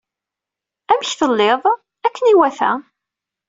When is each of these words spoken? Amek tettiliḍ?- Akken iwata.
Amek 0.91 1.05
tettiliḍ?- 1.07 1.61
Akken 2.05 2.25
iwata. 2.33 2.71